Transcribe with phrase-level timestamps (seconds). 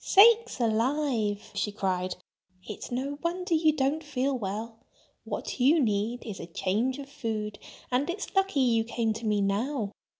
[0.03, 2.15] "Sakes alive!" she cried.
[2.67, 4.79] "It's no wonder you don't feel well!
[5.25, 7.59] What you need is a change of food.
[7.91, 9.91] And it's lucky you came to me now.